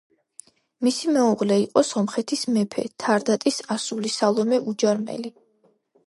მისი 0.85 1.09
მეუღლე 1.17 1.57
იყო 1.63 1.83
სომხეთის 1.89 2.45
მეფე 2.55 2.85
თრდატის 3.03 3.59
ასული 3.75 4.13
სალომე 4.15 4.59
უჯარმელი. 4.73 5.31